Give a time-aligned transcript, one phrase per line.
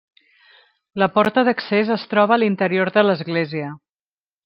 [1.03, 3.73] La porta d'accés es troba a l'interior de l'església.